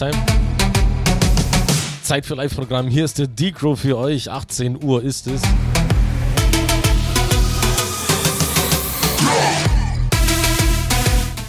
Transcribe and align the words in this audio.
Time. 0.00 0.12
Zeit 2.02 2.24
für 2.24 2.34
Live-Programm. 2.34 2.88
Hier 2.88 3.04
ist 3.04 3.18
der 3.18 3.26
Decro 3.26 3.76
für 3.76 3.98
euch. 3.98 4.30
18 4.30 4.82
Uhr 4.82 5.02
ist 5.02 5.26
es. 5.26 5.42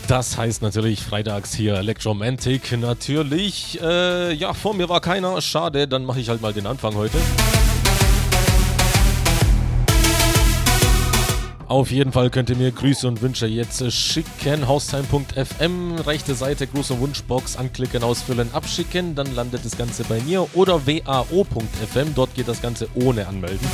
Das 0.10 0.38
heißt 0.38 0.62
natürlich 0.62 1.00
freitags 1.00 1.54
hier 1.54 1.76
Electromantic. 1.76 2.78
Natürlich, 2.78 3.80
äh, 3.82 4.34
ja, 4.34 4.54
vor 4.54 4.74
mir 4.74 4.90
war 4.90 5.00
keiner. 5.00 5.42
Schade, 5.42 5.88
dann 5.88 6.04
mache 6.04 6.20
ich 6.20 6.28
halt 6.28 6.42
mal 6.42 6.52
den 6.52 6.68
Anfang 6.68 6.96
heute. 6.96 7.18
Auf 11.72 11.90
jeden 11.90 12.12
Fall 12.12 12.30
könnt 12.30 12.50
ihr 12.50 12.58
mir 12.58 12.70
Grüße 12.70 13.08
und 13.08 13.22
Wünsche 13.22 13.48
jetzt 13.48 13.90
schicken. 13.94 14.68
Haustime.fm, 14.68 15.96
rechte 16.06 16.36
Seite, 16.36 16.68
und 16.74 17.00
Wunschbox 17.00 17.56
anklicken, 17.56 18.04
ausfüllen, 18.04 18.50
abschicken. 18.52 19.16
Dann 19.16 19.34
landet 19.34 19.64
das 19.64 19.78
Ganze 19.78 20.04
bei 20.04 20.20
mir. 20.20 20.46
Oder 20.54 20.86
wao.fm, 20.86 22.14
dort 22.14 22.36
geht 22.36 22.50
das 22.50 22.62
Ganze 22.62 22.90
ohne 22.96 23.26
Anmelden. 23.26 23.66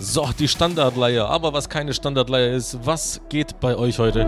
So, 0.00 0.30
die 0.38 0.48
Standardleier. 0.48 1.28
Aber 1.28 1.52
was 1.52 1.68
keine 1.68 1.92
Standardleier 1.92 2.54
ist, 2.54 2.78
was 2.82 3.20
geht 3.28 3.60
bei 3.60 3.76
euch 3.76 3.98
heute? 3.98 4.26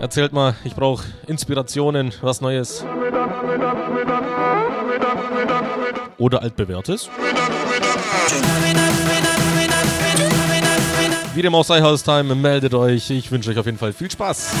Erzählt 0.00 0.32
mal, 0.32 0.54
ich 0.64 0.74
brauche 0.74 1.04
Inspirationen, 1.26 2.12
was 2.20 2.40
Neues. 2.40 2.84
Oder 6.18 6.42
altbewährtes. 6.42 7.10
Wie 11.34 11.42
dem 11.42 11.54
auch 11.54 11.64
sei, 11.64 11.80
Time, 11.96 12.34
meldet 12.34 12.74
euch. 12.74 13.10
Ich 13.10 13.30
wünsche 13.30 13.50
euch 13.50 13.58
auf 13.58 13.66
jeden 13.66 13.78
Fall 13.78 13.92
viel 13.92 14.10
Spaß. 14.10 14.54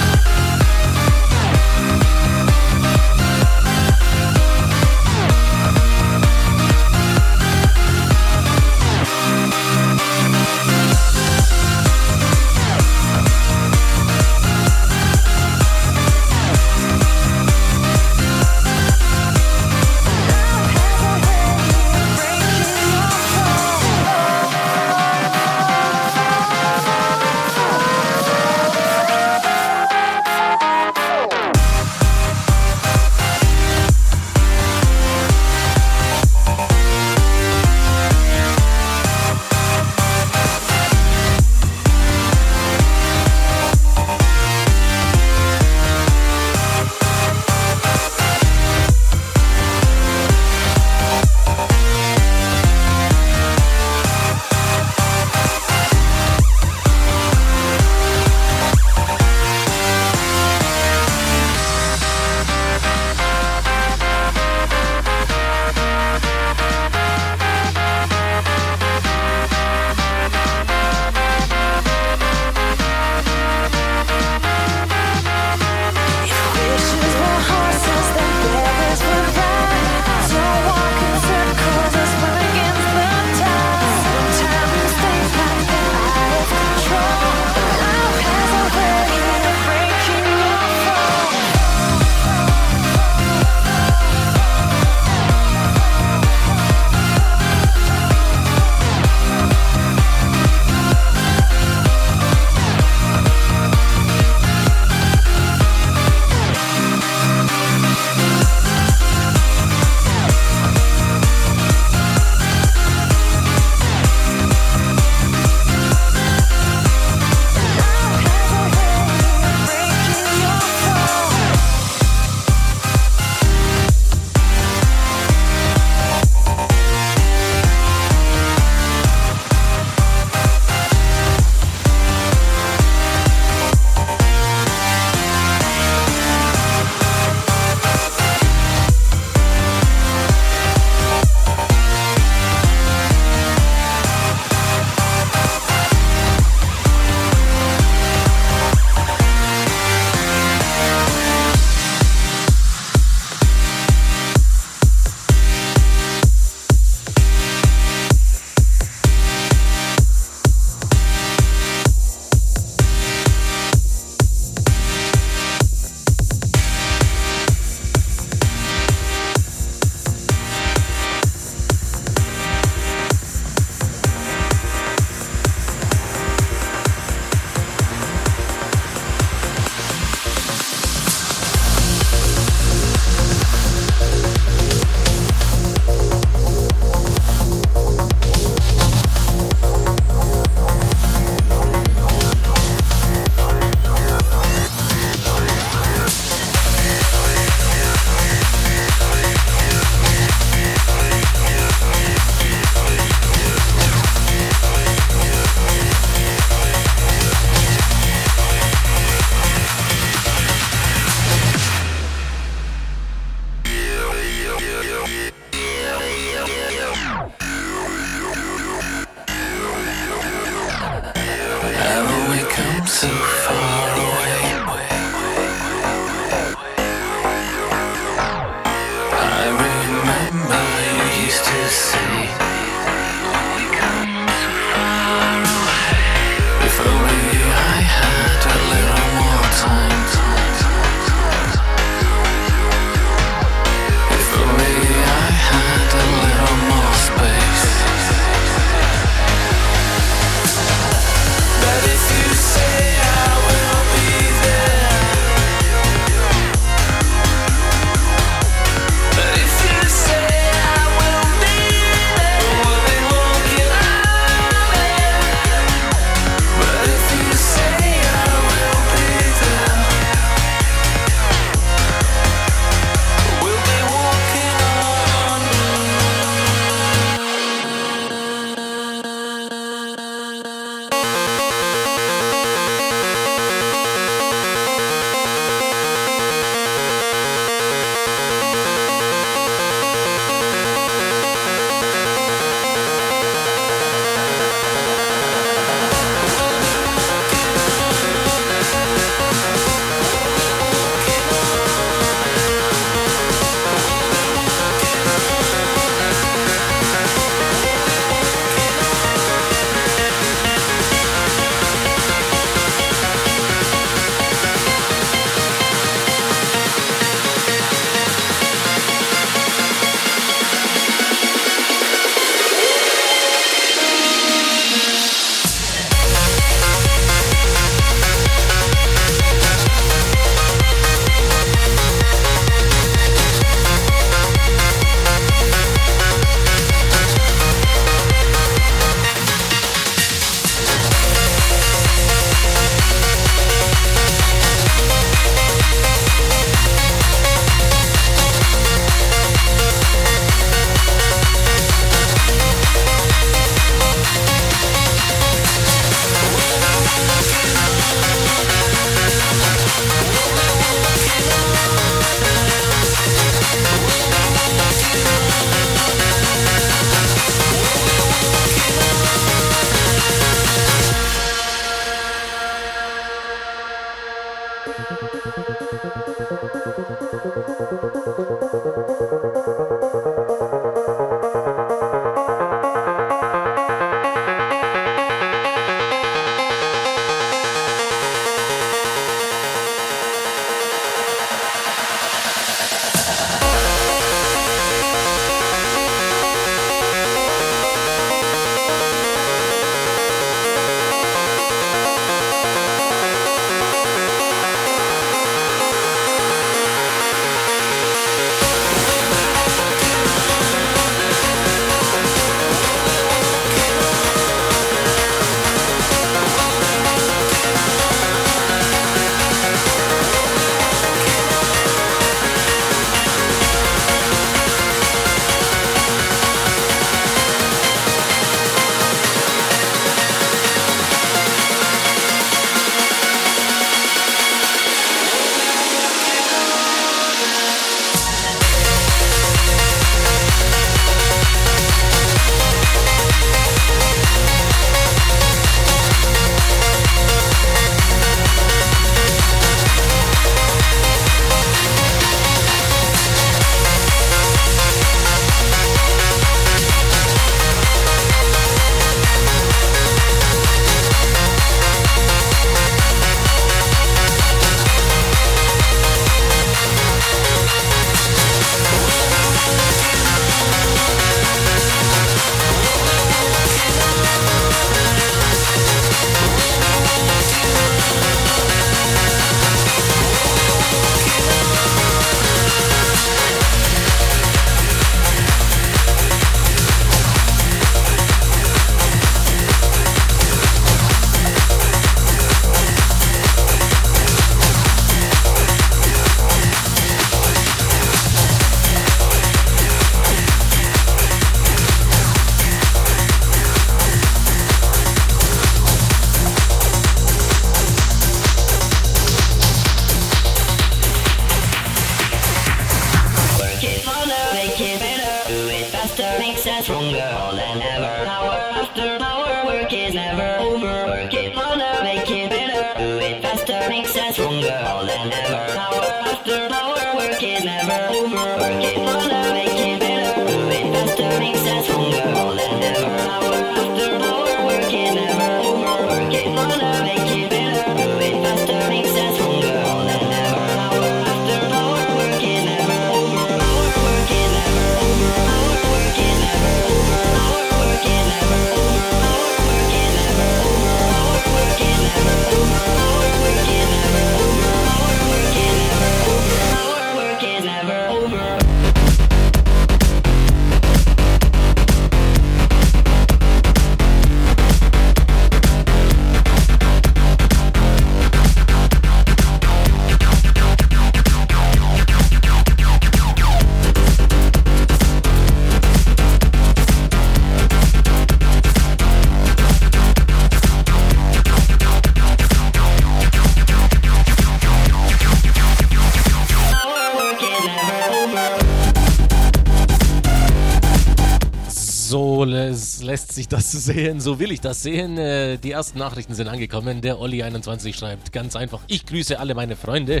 Lässt 592.90 593.12
sich 593.12 593.28
das 593.28 593.52
sehen, 593.52 594.00
so 594.00 594.18
will 594.18 594.32
ich 594.32 594.40
das 594.40 594.64
sehen. 594.64 594.98
Äh, 594.98 595.38
die 595.38 595.52
ersten 595.52 595.78
Nachrichten 595.78 596.14
sind 596.14 596.26
angekommen. 596.26 596.80
Der 596.80 596.96
Olli21 596.96 597.72
schreibt 597.72 598.12
ganz 598.12 598.34
einfach: 598.34 598.58
Ich 598.66 598.84
grüße 598.84 599.20
alle 599.20 599.36
meine 599.36 599.54
Freunde. 599.54 600.00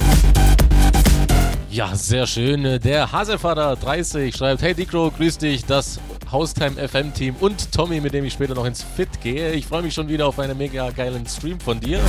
Ja, 1.70 1.94
sehr 1.94 2.26
schön. 2.26 2.80
Der 2.80 3.12
Haselvater 3.12 3.76
30 3.76 4.34
schreibt: 4.34 4.62
Hey 4.62 4.74
Dicro, 4.74 5.12
grüß 5.12 5.38
dich, 5.38 5.64
das 5.64 6.00
Haustime 6.32 6.88
FM 6.88 7.14
Team 7.14 7.36
und 7.38 7.70
Tommy, 7.70 8.00
mit 8.00 8.12
dem 8.12 8.24
ich 8.24 8.32
später 8.32 8.56
noch 8.56 8.64
ins 8.64 8.82
Fit 8.82 9.20
gehe. 9.22 9.52
Ich 9.52 9.66
freue 9.66 9.82
mich 9.82 9.94
schon 9.94 10.08
wieder 10.08 10.26
auf 10.26 10.40
einen 10.40 10.58
mega 10.58 10.90
geilen 10.90 11.24
Stream 11.26 11.60
von 11.60 11.78
dir. 11.78 12.00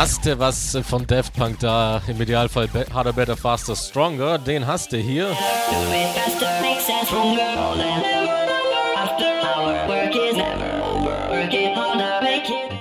Hast 0.00 0.24
du 0.24 0.38
was 0.38 0.78
von 0.88 1.06
Daft 1.06 1.34
Punk 1.34 1.58
da? 1.60 2.00
Im 2.08 2.18
Idealfall 2.22 2.70
Harder, 2.90 3.12
Better, 3.12 3.36
Faster, 3.36 3.76
Stronger. 3.76 4.38
Den 4.38 4.66
hast 4.66 4.94
du 4.94 4.96
hier. 4.96 5.28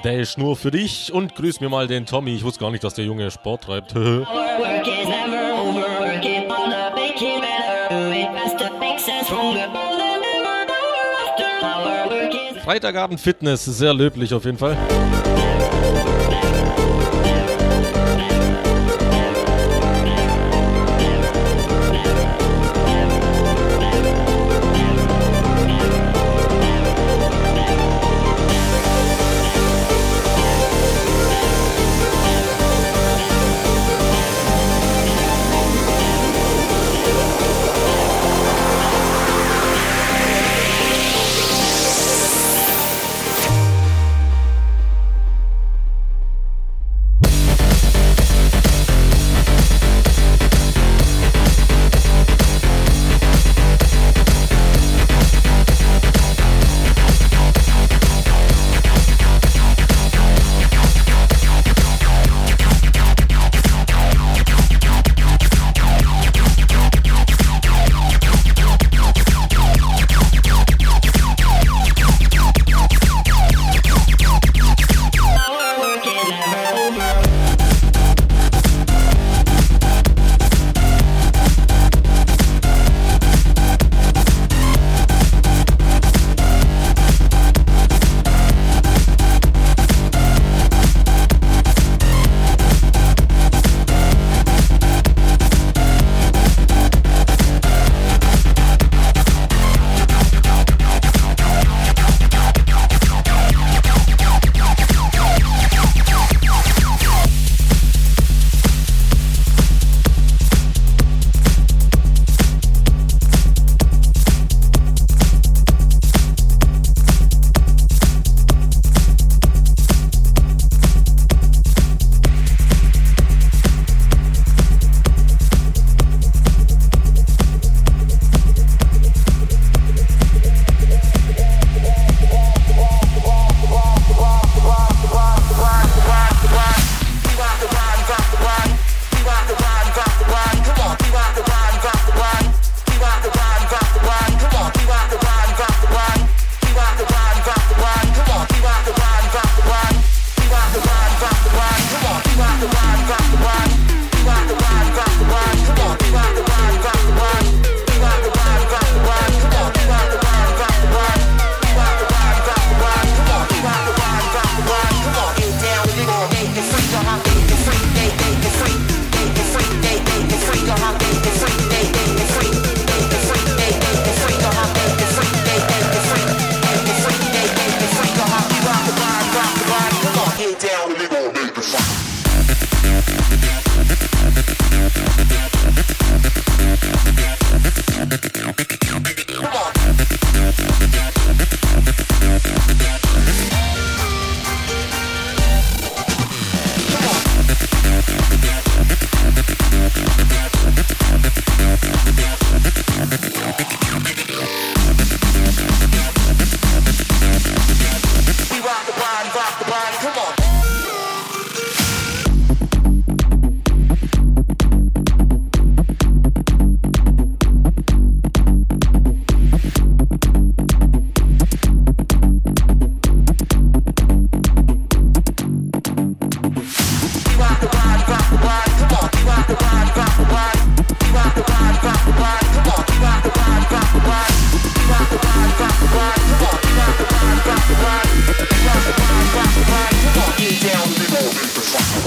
Der 0.05 0.17
ist 0.17 0.37
nur 0.37 0.55
für 0.55 0.71
dich 0.71 1.11
und 1.11 1.35
grüß 1.35 1.59
mir 1.59 1.67
mal 1.67 1.87
den 1.87 2.05
Tommy. 2.05 2.35
Ich 2.35 2.43
wusste 2.45 2.61
gar 2.61 2.71
nicht, 2.71 2.85
dass 2.85 2.93
der 2.93 3.03
Junge 3.03 3.29
Sport 3.29 3.65
treibt. 3.65 3.91
Freitagabend 12.63 13.19
Fitness, 13.19 13.65
sehr 13.65 13.93
löblich 13.93 14.33
auf 14.33 14.45
jeden 14.45 14.57
Fall. 14.57 14.77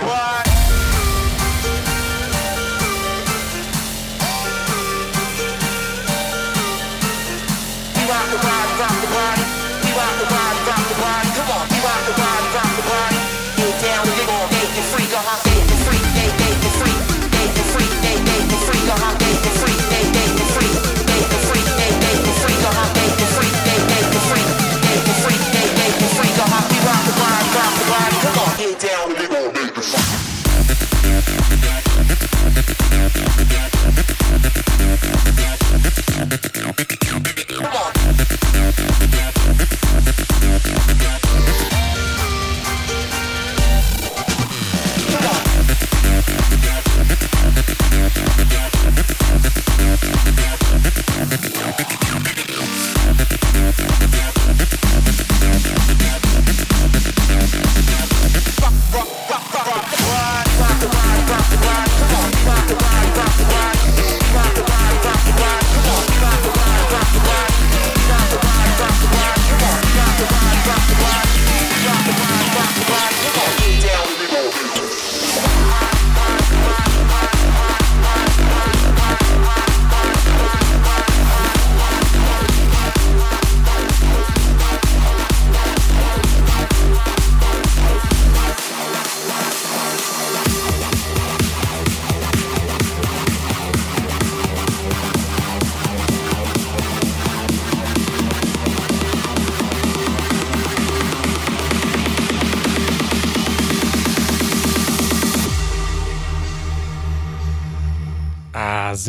What? 0.00 0.47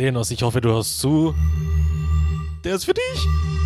Ja, 0.09 0.13
Senos, 0.13 0.31
ich 0.31 0.41
hoffe, 0.41 0.59
du 0.59 0.69
hörst 0.69 0.99
zu. 0.99 1.35
Der 2.63 2.73
ist 2.73 2.85
für 2.85 2.95
dich. 2.95 3.58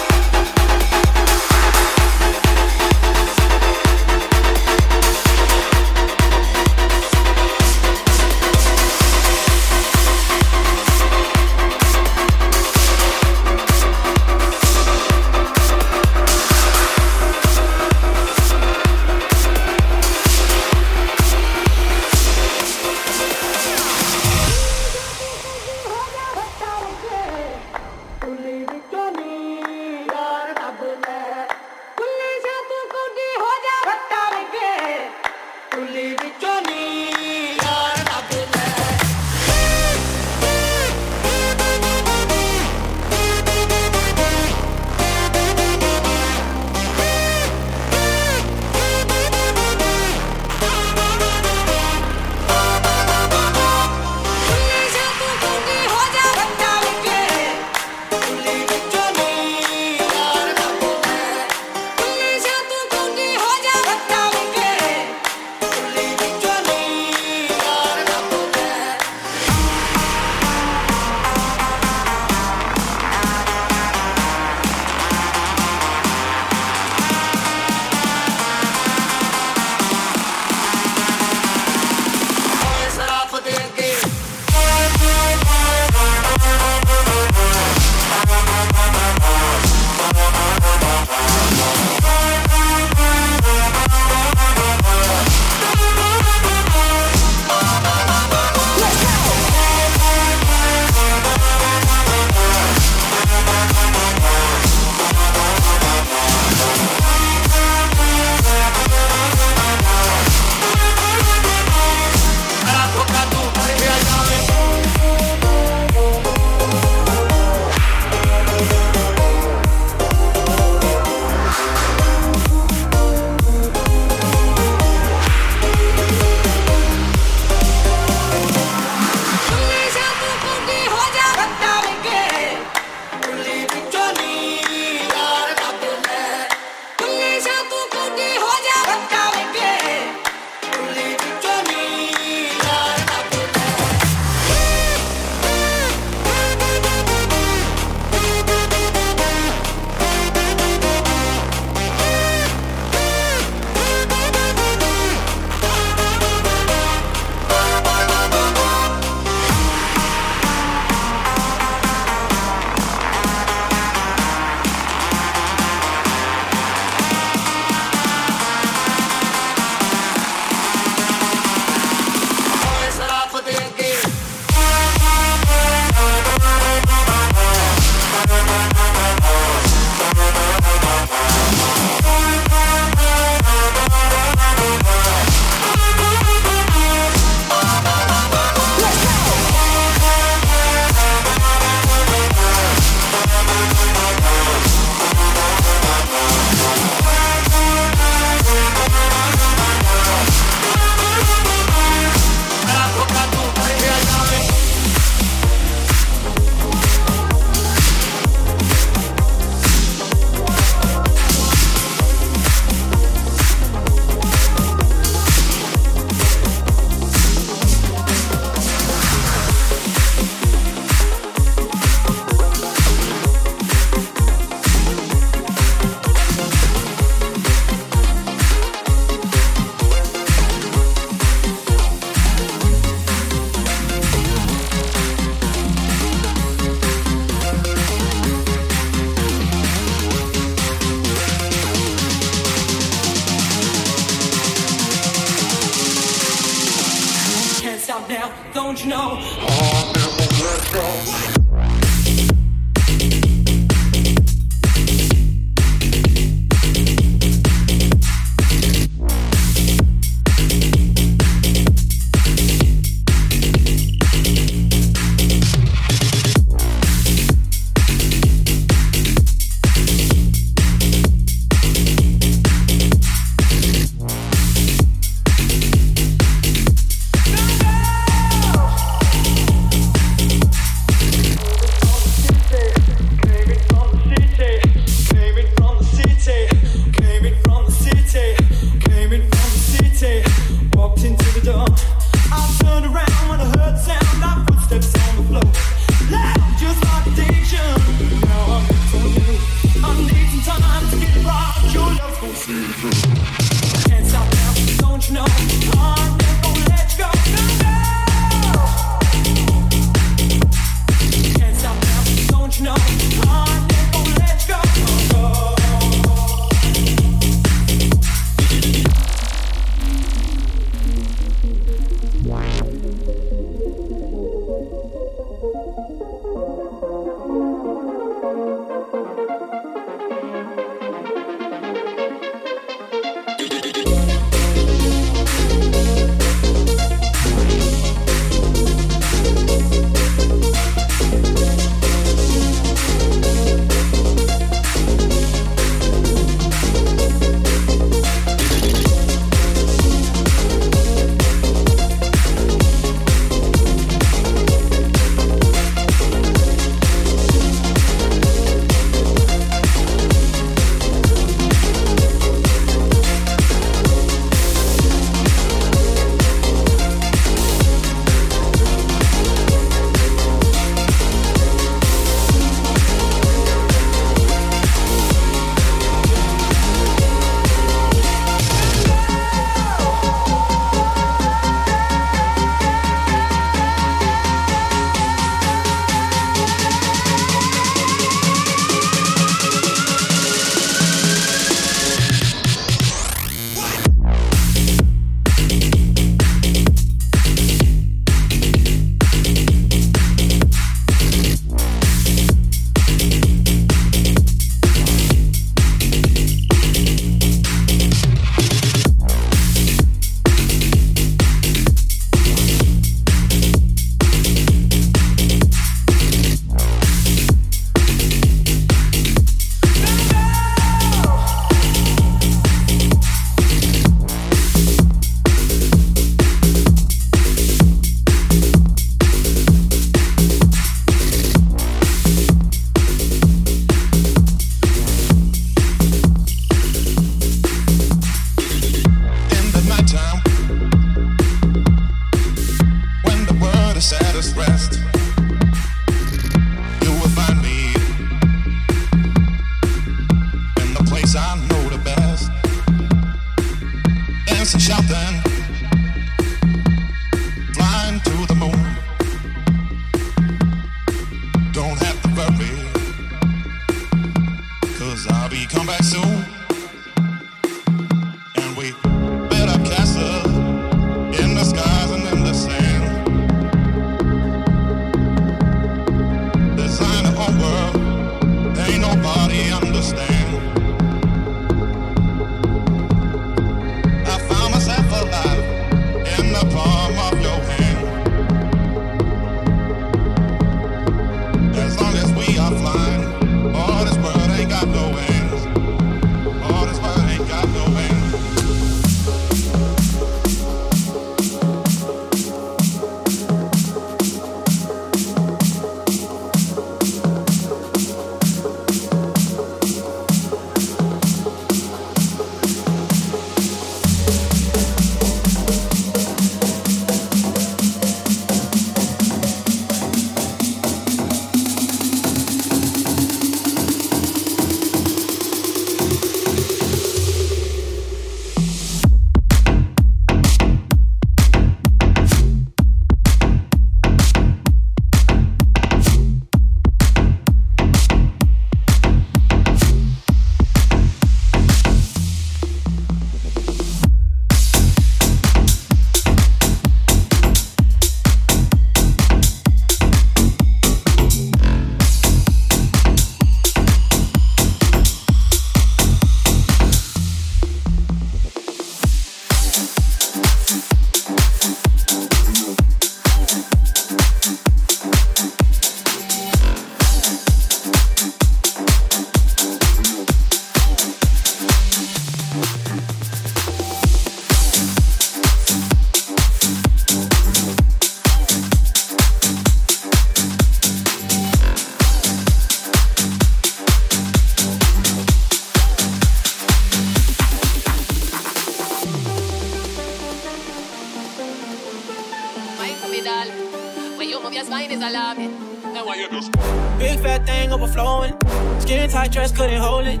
Hold 599.62 599.86
it. 599.86 600.00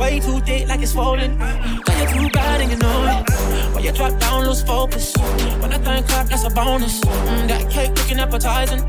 Way 0.00 0.20
too 0.20 0.40
thick 0.40 0.68
like 0.68 0.82
it's 0.82 0.92
swollen. 0.92 1.38
Got 1.38 1.96
you're 1.98 2.10
too 2.14 2.28
bad 2.30 2.60
and 2.60 2.70
you 2.72 2.78
know 2.78 2.98
it. 3.14 3.74
When 3.74 3.84
you 3.84 3.92
drop 3.92 4.18
down, 4.18 4.46
lose 4.46 4.62
focus. 4.62 5.14
When 5.60 5.72
I 5.72 5.78
think 5.78 6.08
clap, 6.08 6.26
that's 6.28 6.44
a 6.44 6.50
bonus. 6.50 7.00
Mm, 7.00 7.48
that 7.48 7.70
cake 7.70 7.90
looking 7.98 8.18
appetizing. 8.18 8.80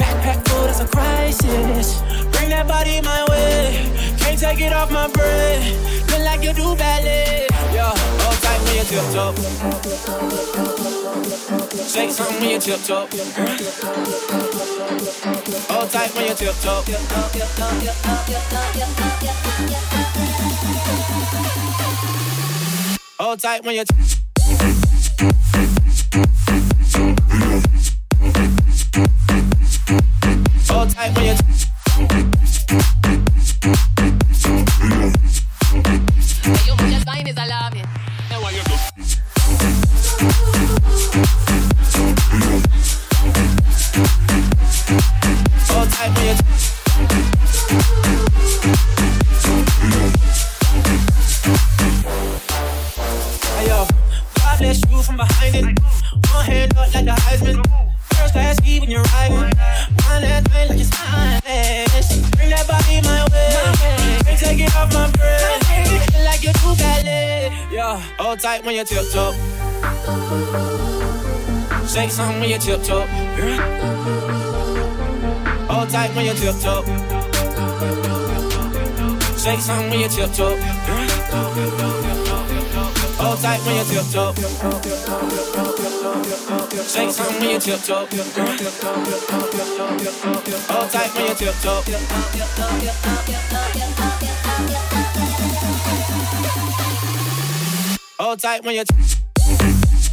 Backpack 0.00 0.48
full, 0.48 0.64
that's 0.64 0.80
a 0.80 0.88
crisis. 0.88 2.00
Bring 2.32 2.48
that 2.50 2.66
body 2.66 3.00
my 3.02 3.24
way. 3.30 3.90
Can't 4.18 4.38
take 4.38 4.60
it 4.60 4.72
off 4.72 4.90
my 4.90 5.06
brain. 5.08 5.60
Feel 6.08 6.24
like 6.24 6.42
you 6.42 6.52
do 6.52 6.74
ballet. 6.76 7.47
Yeah, 7.78 7.94
hold 7.94 8.38
tight 8.42 8.60
when 8.64 8.74
you 8.74 8.82
tiptoe. 8.82 9.34
Shake 11.86 12.10
something 12.10 12.40
when 12.40 12.50
you 12.50 12.58
tiptoe. 12.58 13.06
Hold 15.70 15.90
tight 15.92 16.12
when 16.16 16.26
you 16.26 16.34
tiptoe. 16.34 16.82
Hold 23.20 23.38
tight 23.38 23.64
when 23.64 23.74
you. 23.76 23.84
Hold 30.66 30.90
tight 30.90 31.16
when 31.16 31.26
you. 31.26 31.57
Hold 68.78 68.86
tight 68.86 68.94
when 69.00 69.06
you 69.06 69.14
tiptoe. 69.14 69.32
Shake 71.86 72.10
something 72.10 72.40
when 72.40 72.50
you 72.50 72.58
tiptoe. 72.58 73.06
Hold 75.68 75.90
tight 75.90 76.14
when 76.14 76.26
you 76.26 76.34
tiptoe. 76.34 76.84
Shake 79.36 79.60
something 79.60 79.90
when 79.90 80.00
you 80.00 80.08
tiptoe. 80.08 80.56
Hold 83.18 83.38
tight 83.40 83.60
when 83.66 83.76
you 83.76 83.84
tiptoe. 83.84 84.34
Shake 86.86 87.10
something 87.10 87.40
when 87.40 87.50
you 87.50 87.58
tiptoe. 87.58 88.06
Hold 90.68 90.90
tight 90.90 91.14
when 91.14 91.26
you 91.26 91.34
tiptoe. 91.34 91.82
Hold 98.28 98.40
tight 98.40 98.62
when 98.62 98.74
you. 98.74 98.84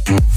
Hold 0.08 0.35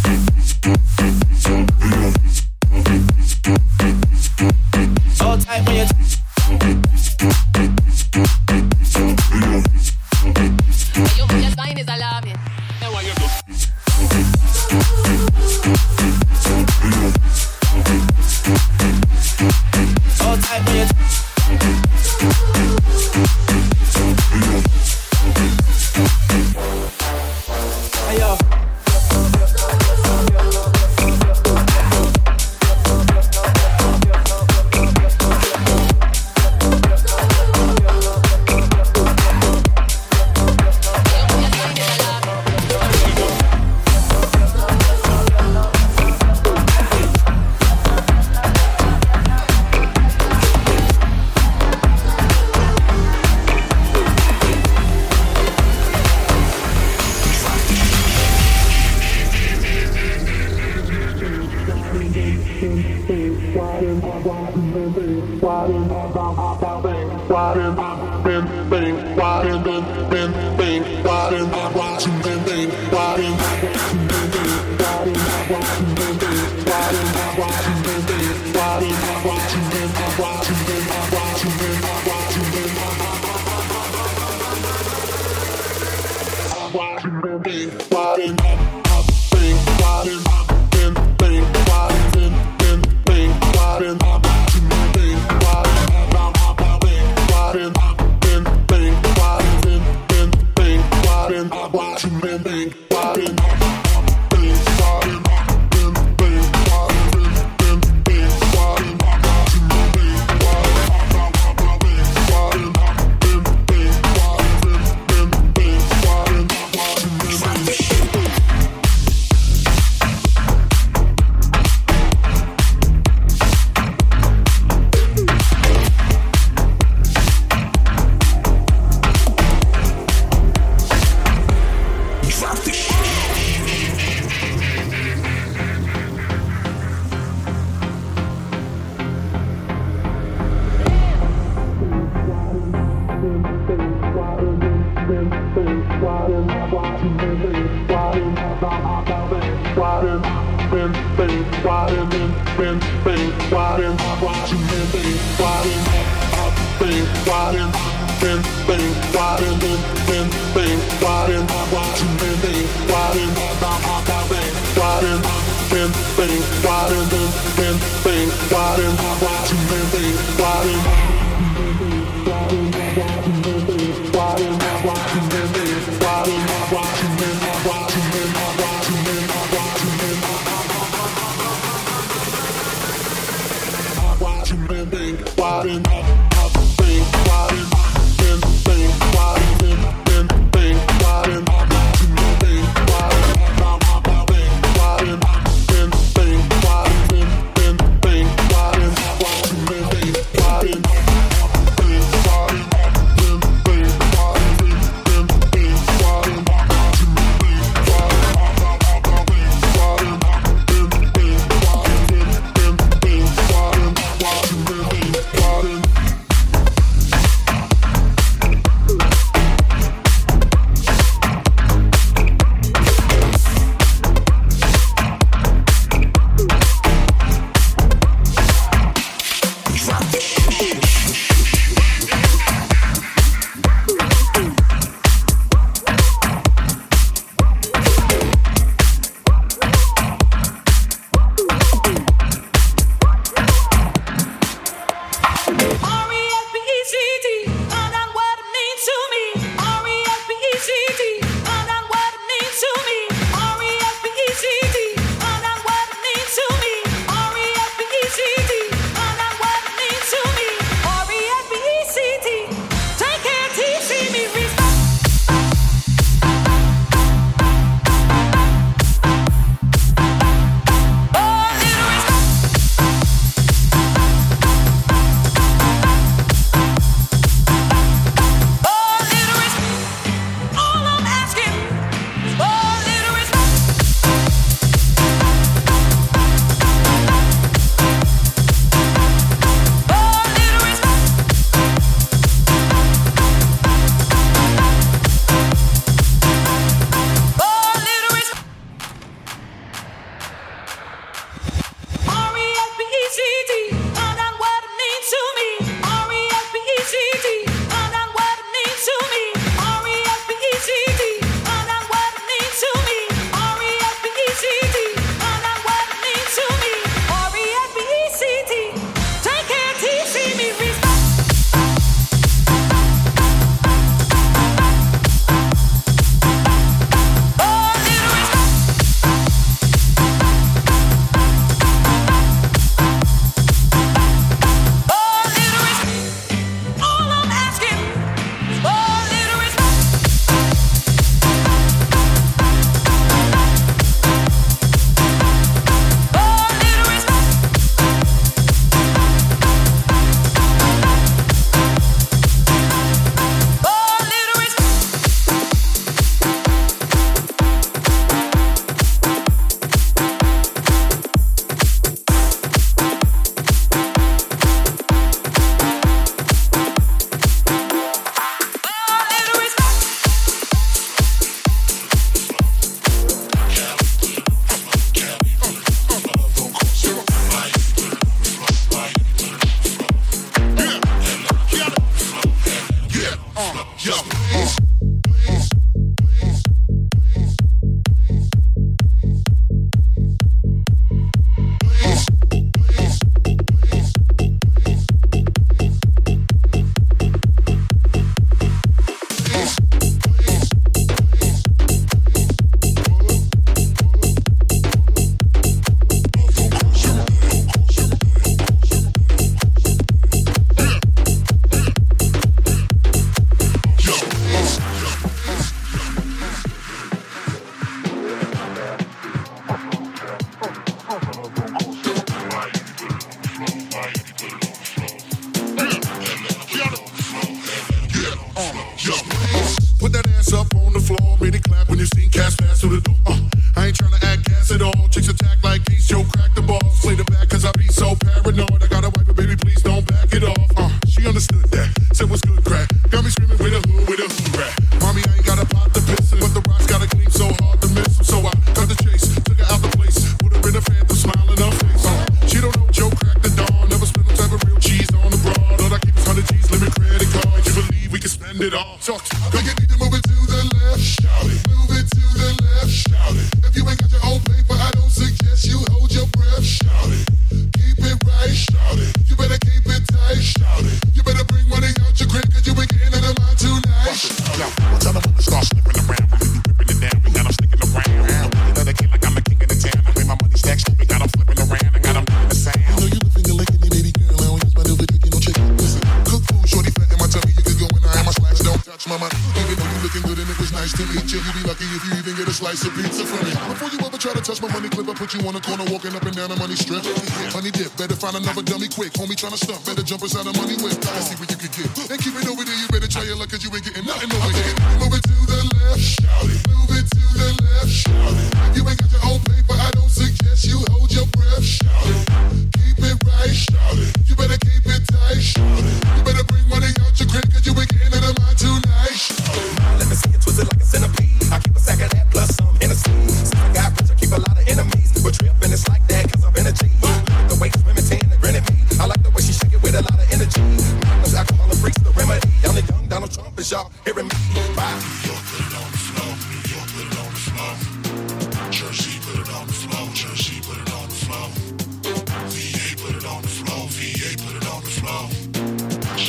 find 497.99 498.15
another 498.15 498.41
dummy 498.41 498.69
quick. 498.69 498.93
Homie 498.93 499.15
trying 499.15 499.33
to 499.33 499.37
stuff, 499.37 499.65
better 499.65 499.83
jump 499.83 500.01
inside 500.03 500.23
the 500.23 500.38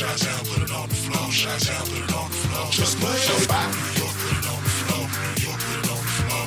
Chi-Town, 0.01 0.45
put 0.49 0.63
it 0.63 0.73
on 0.73 0.89
the 0.89 0.95
floor, 0.95 1.29
Chi-Town, 1.29 1.85
put 1.85 2.01
it 2.01 2.09
on 2.09 2.25
the 2.25 2.33
floor. 2.33 2.65
Just 2.73 2.97
move 2.97 3.13
your 3.21 3.37
body. 3.45 3.69
New 3.69 4.01
York, 4.01 4.17
put 4.17 4.33
it 4.33 4.49
on 4.49 4.57
the 4.57 4.73
floor, 4.81 5.05
New 5.05 5.45
York, 5.45 5.61
put 5.61 5.77
it 5.77 5.93
on 5.93 6.01
the 6.01 6.09
floor. 6.17 6.45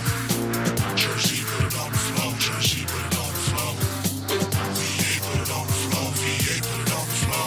Jersey, 0.99 1.39
put 1.47 1.63
it 1.63 1.79
on 1.79 1.87
the 1.87 2.03
floor, 2.03 2.35
Jersey, 2.35 2.83
put 2.83 2.99
it 2.99 3.15
on 3.15 3.31
the 3.31 3.45
floor. 3.47 3.71
VA, 3.79 5.23
put 5.23 5.39
it 5.39 5.51
on 5.55 5.67
the 5.71 5.79
floor, 5.87 6.07
VA, 6.19 6.57
put 6.67 6.83
it 6.83 6.91
on 6.99 7.07
the 7.07 7.19
floor. 7.23 7.47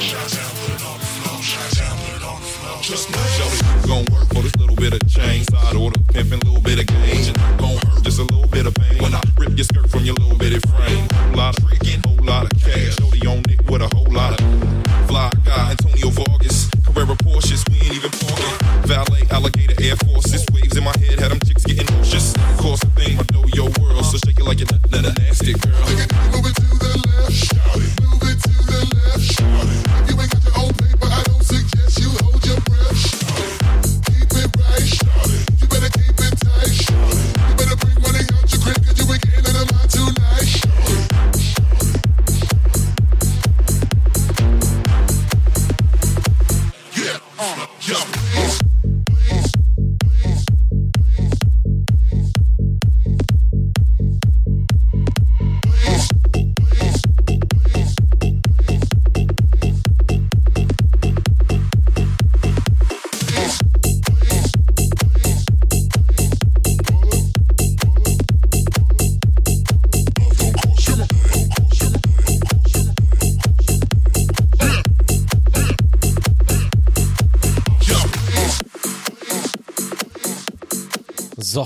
Chi-Town, 0.00 0.52
put 0.56 0.72
it 0.72 0.80
on 0.80 0.96
the 0.96 1.10
floor, 1.12 1.36
Chi-Town, 1.44 1.92
put 1.92 2.16
it 2.16 2.24
on 2.24 2.40
the 2.40 2.48
floor. 2.56 2.76
Just 2.80 3.04
move 3.12 3.36
your 3.36 3.52
Shorty 3.52 3.84
gon' 3.84 4.06
work 4.16 4.28
for 4.32 4.40
this 4.40 4.56
little 4.56 4.76
bit 4.80 4.96
of 4.96 5.04
change. 5.12 5.44
Side 5.52 5.76
order, 5.76 6.00
pimpin', 6.16 6.40
a 6.40 6.44
little 6.48 6.64
bit 6.64 6.80
of 6.80 6.88
gain. 6.88 7.36
Gon' 7.60 7.76
hurt 7.84 8.00
just 8.00 8.16
a 8.16 8.24
little 8.24 8.48
bit 8.48 8.64
of 8.64 8.72
pain. 8.80 8.96
When 9.04 9.12
I 9.12 9.20
rip 9.36 9.60
your 9.60 9.68
skirt 9.68 9.92
from 9.92 10.08
your 10.08 10.16
little 10.16 10.40
bitty 10.40 10.64
frame. 10.72 11.01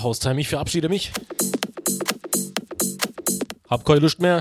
Haustime, 0.06 0.40
ich 0.40 0.46
verabschiede 0.46 0.88
mich. 0.88 1.10
Hab 3.68 3.84
keine 3.84 3.98
Lust 3.98 4.20
mehr. 4.20 4.40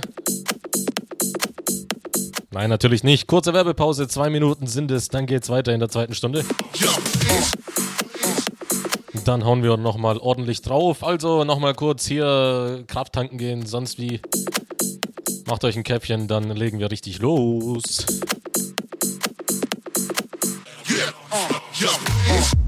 Nein, 2.52 2.70
natürlich 2.70 3.04
nicht. 3.04 3.26
Kurze 3.26 3.52
Werbepause, 3.52 4.08
zwei 4.08 4.30
Minuten 4.30 4.68
sind 4.68 4.92
es, 4.92 5.10
dann 5.10 5.26
geht's 5.26 5.50
weiter 5.50 5.74
in 5.74 5.80
der 5.80 5.90
zweiten 5.90 6.14
Stunde. 6.14 6.46
Dann 9.26 9.44
hauen 9.44 9.64
wir 9.64 9.76
nochmal 9.78 10.20
ordentlich 10.20 10.62
drauf. 10.62 11.04
Also 11.04 11.44
nochmal 11.46 11.74
kurz 11.74 12.06
hier 12.06 12.84
Kraft 12.86 13.14
tanken 13.14 13.40
gehen, 13.40 13.66
sonst 13.66 13.98
wie. 13.98 14.22
Macht 15.48 15.64
euch 15.64 15.76
ein 15.76 15.84
Käppchen, 15.84 16.28
dann 16.28 16.52
legen 16.52 16.78
wir 16.78 16.92
richtig 16.92 17.18
los. 17.18 18.06
yeah, 20.88 21.12
uh, 21.32 21.60
yeah, 21.82 21.90
please, 22.28 22.65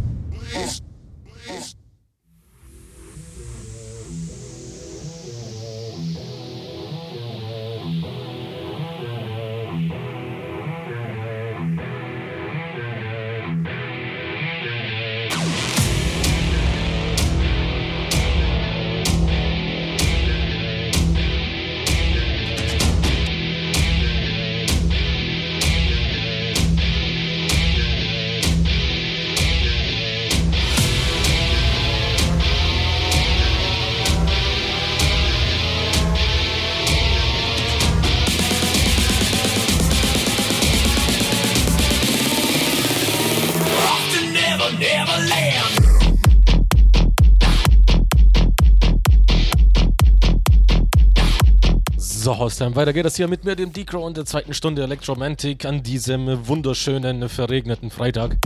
Haustime, 52.37 52.75
weiter 52.75 52.93
geht 52.93 53.05
es 53.05 53.15
hier 53.15 53.27
mit 53.27 53.45
mir, 53.45 53.55
dem 53.55 53.73
Decro 53.73 54.05
und 54.05 54.15
der 54.15 54.25
zweiten 54.25 54.53
Stunde 54.53 54.83
Electromantic 54.83 55.65
an 55.65 55.81
diesem 55.81 56.47
wunderschönen, 56.47 57.29
verregneten 57.29 57.89
Freitag. 57.89 58.37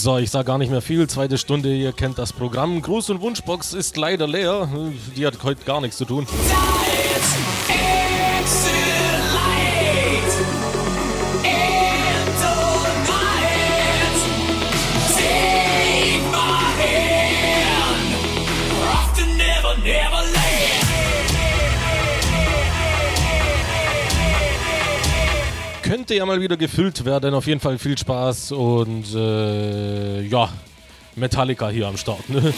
So, 0.00 0.16
ich 0.16 0.30
sage 0.30 0.44
gar 0.44 0.58
nicht 0.58 0.70
mehr 0.70 0.80
viel. 0.80 1.08
Zweite 1.08 1.38
Stunde, 1.38 1.74
ihr 1.74 1.90
kennt 1.90 2.18
das 2.18 2.32
Programm. 2.32 2.78
Gruß- 2.78 3.10
und 3.10 3.20
Wunschbox 3.20 3.74
ist 3.74 3.96
leider 3.96 4.28
leer. 4.28 4.68
Die 5.16 5.26
hat 5.26 5.42
heute 5.42 5.64
gar 5.64 5.80
nichts 5.80 5.96
zu 5.96 6.04
tun. 6.04 6.24
Könnte 25.88 26.14
ja 26.14 26.26
mal 26.26 26.42
wieder 26.42 26.58
gefüllt 26.58 27.06
werden. 27.06 27.32
Auf 27.32 27.46
jeden 27.46 27.60
Fall 27.60 27.78
viel 27.78 27.96
Spaß 27.96 28.52
und 28.52 29.06
äh, 29.14 30.20
ja, 30.20 30.50
Metallica 31.16 31.70
hier 31.70 31.88
am 31.88 31.96
Start. 31.96 32.28
Ne? 32.28 32.52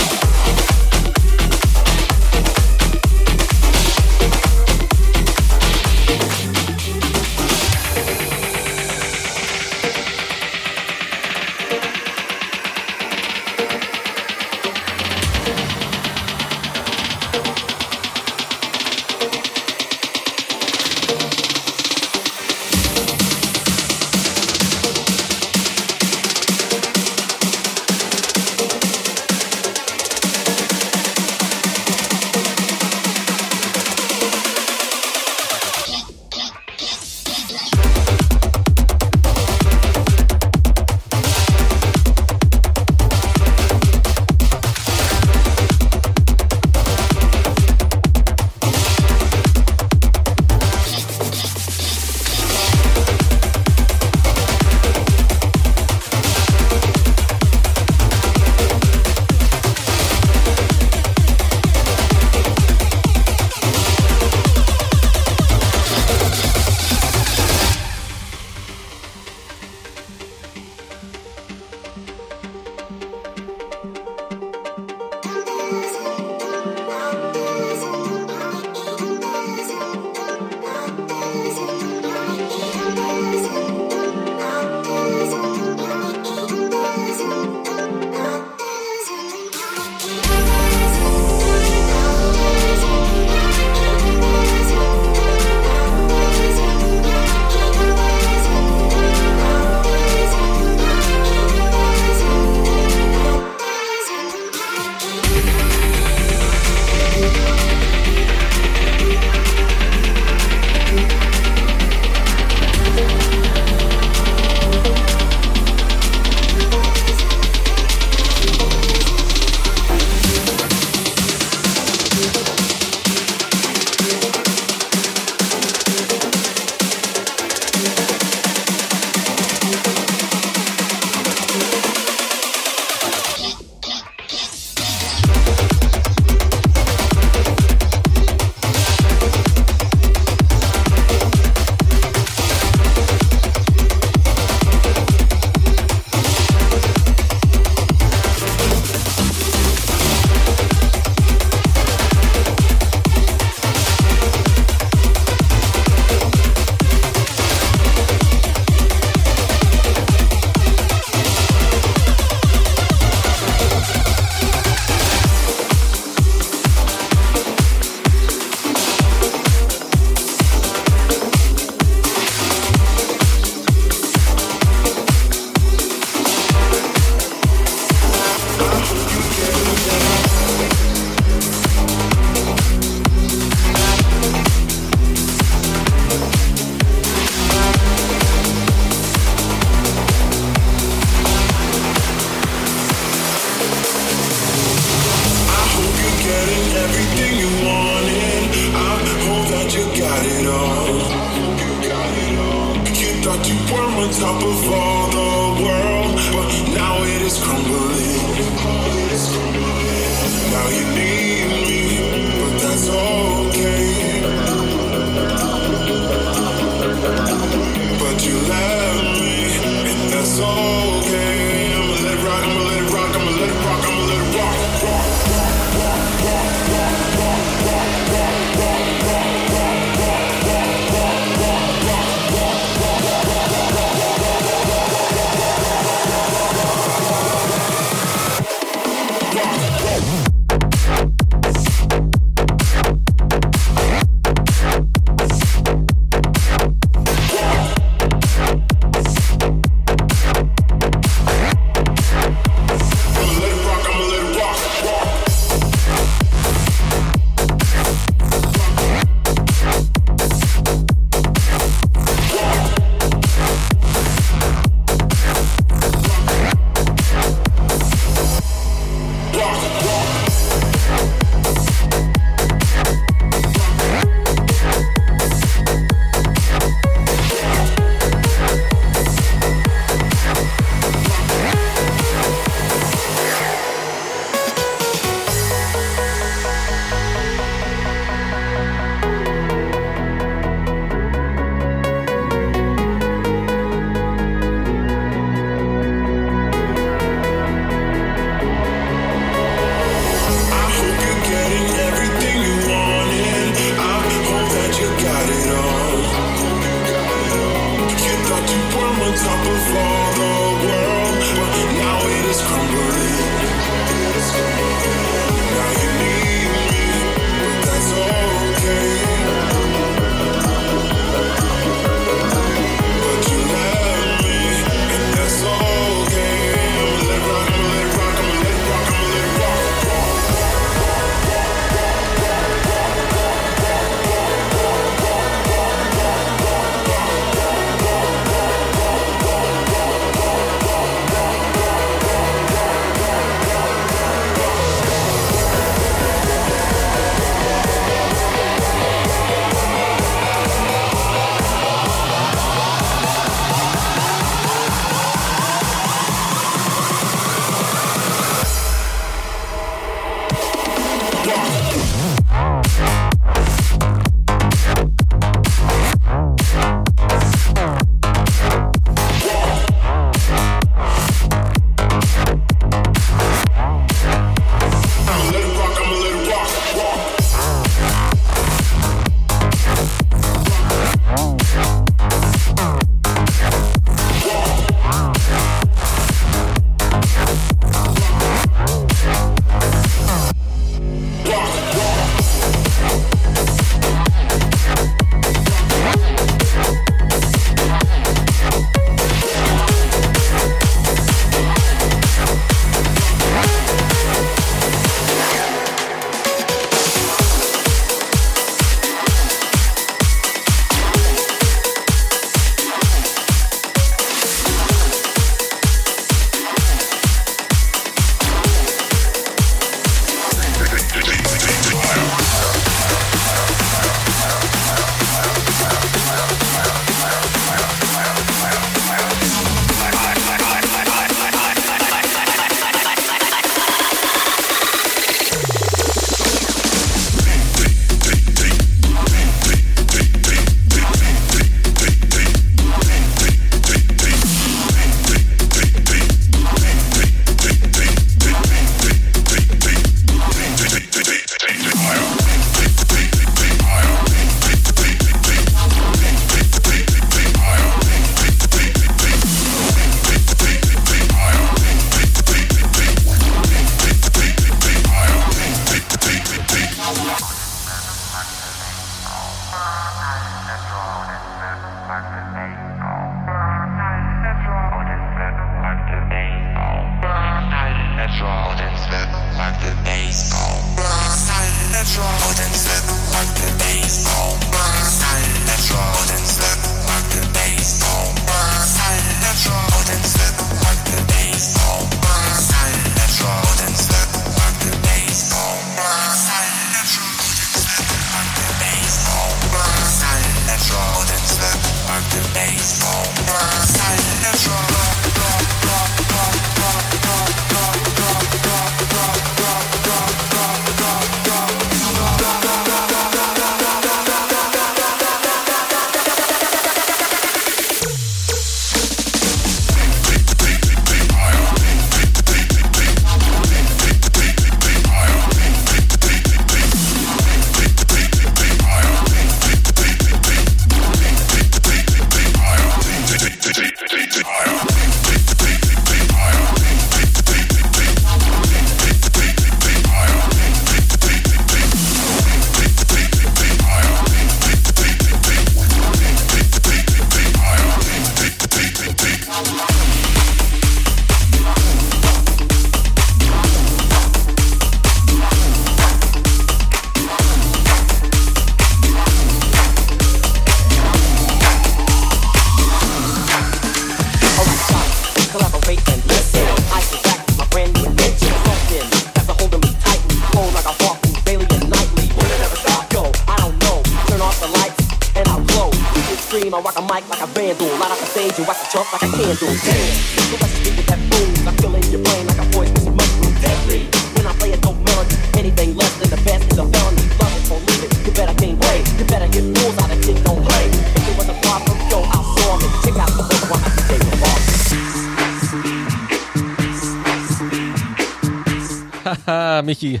Michi. 599.62 600.00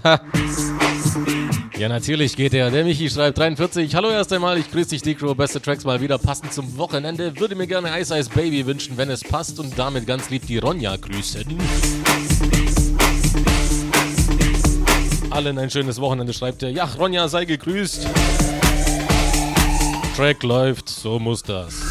Ja, 1.78 1.88
natürlich 1.88 2.34
geht 2.34 2.54
er. 2.54 2.70
Der 2.72 2.84
Michi 2.84 3.08
schreibt 3.08 3.38
43. 3.38 3.94
Hallo 3.94 4.10
erst 4.10 4.32
einmal, 4.32 4.58
ich 4.58 4.68
grüße 4.70 4.90
dich, 4.90 5.02
Decro. 5.02 5.34
Beste 5.34 5.62
Tracks 5.62 5.84
mal 5.84 6.00
wieder 6.00 6.18
passend 6.18 6.52
zum 6.52 6.76
Wochenende. 6.76 7.38
Würde 7.38 7.54
mir 7.54 7.68
gerne 7.68 8.00
Ice 8.00 8.18
Ice 8.18 8.30
Baby 8.34 8.66
wünschen, 8.66 8.96
wenn 8.96 9.10
es 9.10 9.22
passt. 9.22 9.60
Und 9.60 9.78
damit 9.78 10.06
ganz 10.06 10.28
lieb 10.28 10.46
die 10.46 10.58
Ronja 10.58 10.96
grüßen. 10.96 11.44
Allen 15.30 15.58
ein 15.58 15.70
schönes 15.70 16.00
Wochenende, 16.00 16.32
schreibt 16.32 16.64
er. 16.64 16.70
Ja, 16.70 16.84
Ronja, 16.84 17.28
sei 17.28 17.44
gegrüßt. 17.44 18.08
Track 20.16 20.42
läuft, 20.42 20.88
so 20.88 21.20
muss 21.20 21.44
das. 21.44 21.87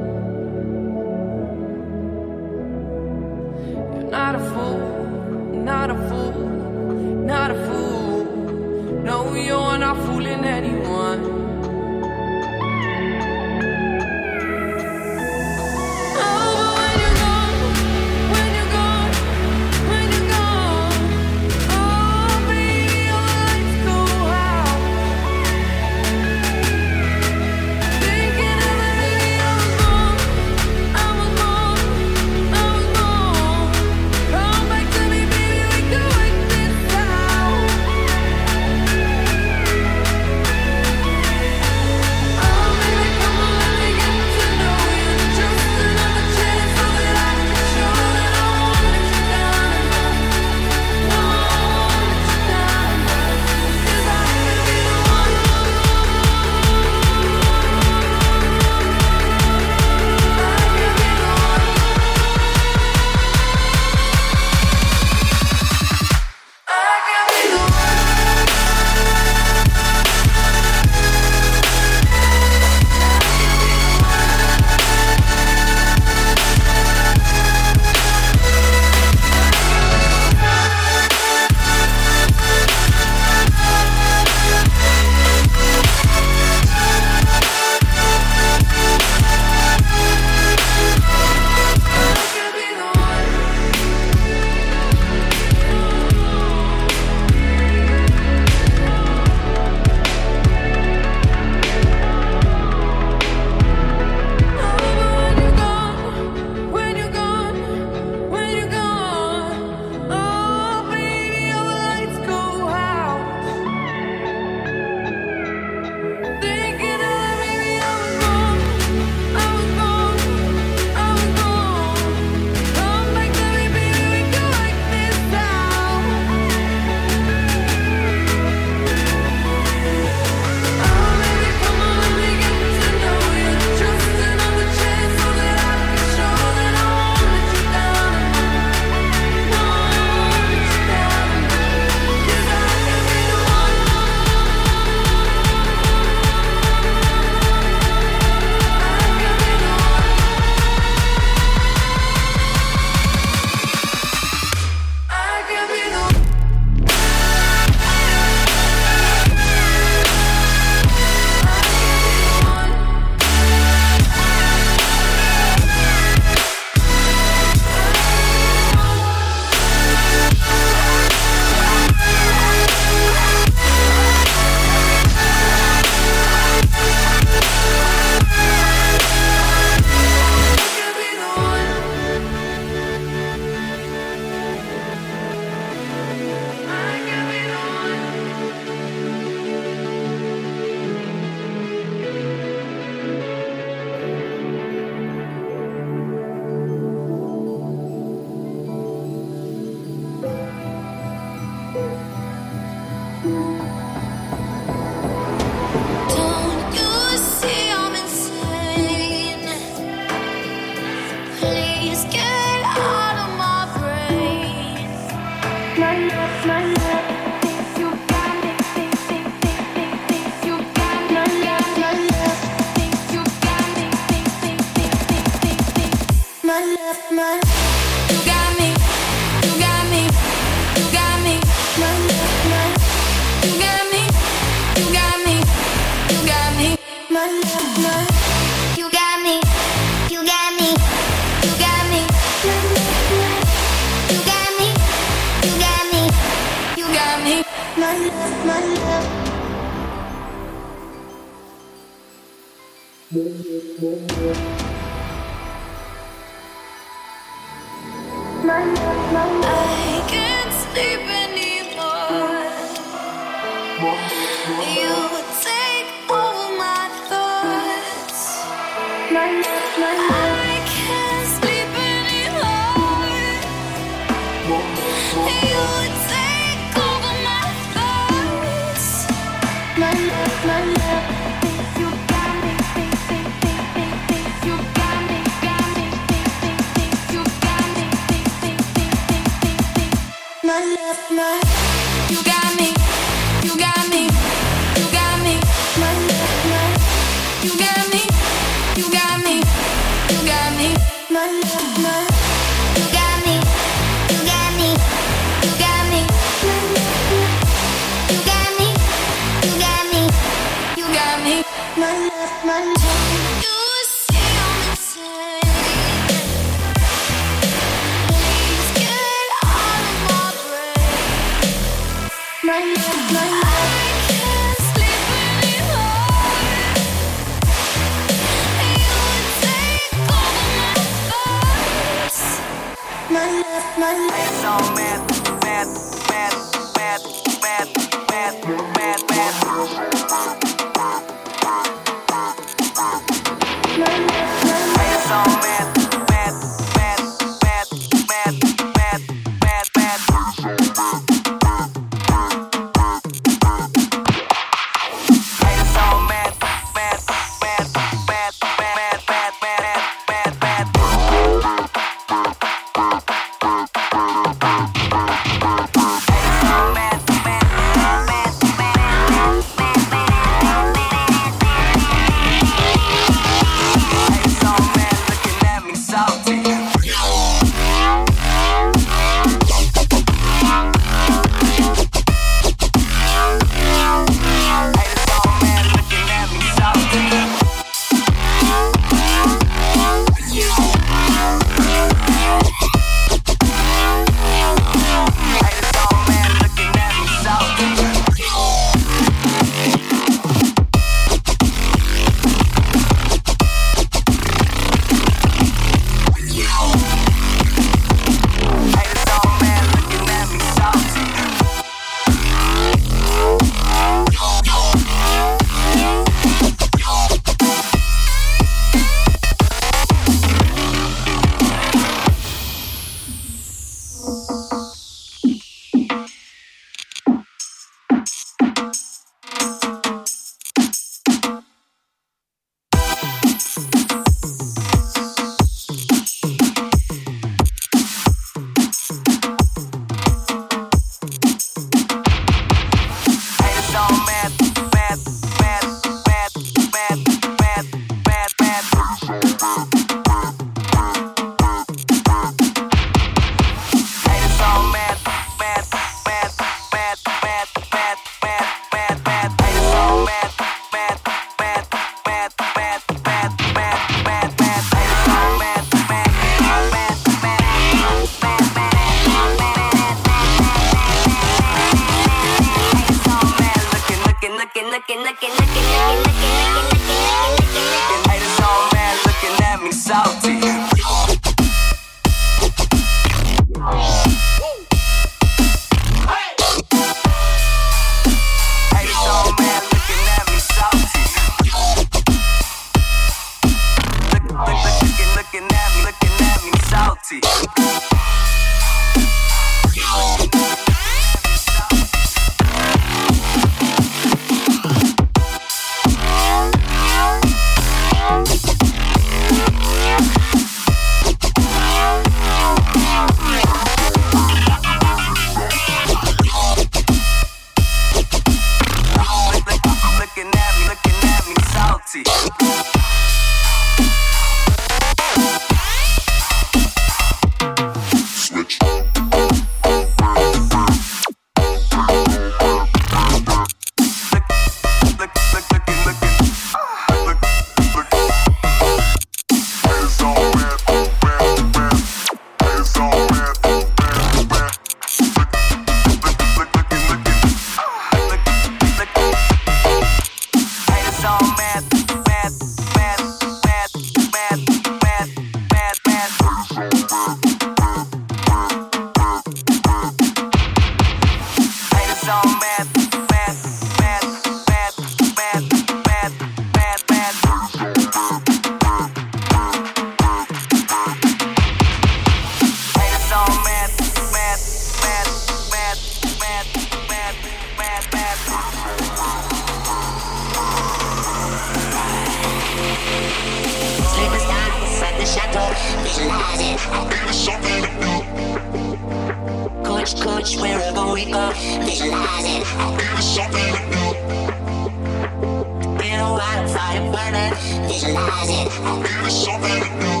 light 596.62 596.84
burning. 596.94 597.34
Visualize 597.68 598.30
it. 598.30 598.48
I 598.48 598.82
feel 598.82 599.06
it's 599.06 599.18
something 599.26 599.62
new. 599.82 600.00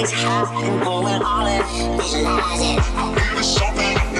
It's 0.00 0.12
happening, 0.12 0.78
going 0.80 1.22
all 1.22 1.46
in. 1.46 1.62
Visualize 1.98 2.62
it. 2.70 2.78
I 2.78 3.14
feel 3.14 3.38
it's 3.38 3.48
something 3.60 4.11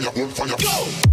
fire, 0.00 0.22
on 0.22 0.28
fire. 0.30 0.56
Go! 0.56 1.09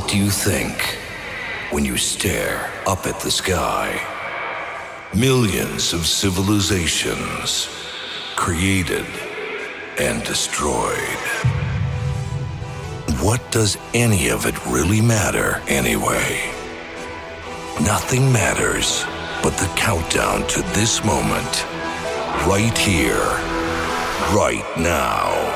Think 0.00 0.98
when 1.70 1.84
you 1.84 1.96
stare 1.96 2.70
up 2.86 3.06
at 3.06 3.20
the 3.20 3.30
sky? 3.30 3.98
Millions 5.14 5.92
of 5.92 6.06
civilizations 6.06 7.68
created 8.36 9.06
and 9.98 10.22
destroyed. 10.24 11.20
What 13.22 13.40
does 13.50 13.78
any 13.94 14.28
of 14.28 14.44
it 14.44 14.66
really 14.66 15.00
matter 15.00 15.62
anyway? 15.66 16.52
Nothing 17.82 18.30
matters 18.32 19.04
but 19.42 19.56
the 19.56 19.72
countdown 19.76 20.46
to 20.48 20.60
this 20.74 21.04
moment. 21.04 21.64
Right 22.46 22.76
here, 22.76 23.24
right 24.34 24.66
now. 24.76 25.55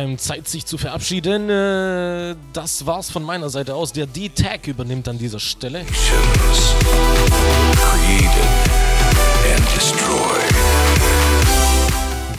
So, 0.00 0.06
Haustime, 0.06 0.16
Zeit 0.16 0.48
sich 0.48 0.66
zu 0.66 0.78
verabschieden. 0.78 1.50
Äh, 1.50 2.36
das 2.52 2.86
war's 2.86 3.10
von 3.10 3.22
meiner 3.22 3.50
Seite 3.50 3.74
aus. 3.74 3.92
Der 3.92 4.06
D-Tag 4.06 4.66
übernimmt 4.66 5.08
an 5.08 5.18
dieser 5.18 5.40
Stelle. 5.40 5.84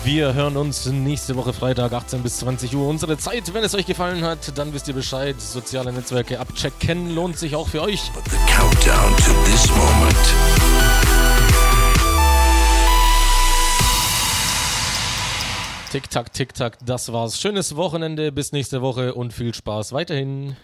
Wir 0.04 0.34
hören 0.34 0.58
uns 0.58 0.88
nächste 0.88 1.36
Woche 1.36 1.54
Freitag 1.54 1.94
18 1.94 2.24
bis 2.24 2.40
20 2.40 2.76
Uhr. 2.76 2.88
Unsere 2.88 3.18
Zeit, 3.18 3.54
wenn 3.54 3.64
es 3.64 3.76
euch 3.76 3.86
gefallen 3.86 4.24
hat, 4.24 4.58
dann 4.58 4.74
wisst 4.74 4.88
ihr 4.88 4.96
Bescheid. 4.96 5.40
Soziale 5.40 5.94
Netzwerke 5.94 6.40
abchecken 6.40 7.14
lohnt 7.14 7.38
sich 7.38 7.56
auch 7.56 7.68
für 7.68 7.82
euch. 7.82 8.12
Countdown 8.48 9.16
to 9.18 9.34
this 9.46 9.70
moment. 9.70 10.61
Tick-Tack, 15.92 16.32
Tick-Tack, 16.32 16.78
das 16.86 17.12
war's. 17.12 17.38
Schönes 17.38 17.76
Wochenende, 17.76 18.32
bis 18.32 18.54
nächste 18.54 18.82
Woche 18.82 19.14
und 19.14 19.34
viel 19.34 19.54
Spaß 19.54 19.92
weiterhin. 19.92 20.56